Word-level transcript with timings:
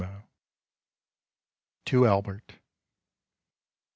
To 1.85 2.07
Albert. 2.07 2.55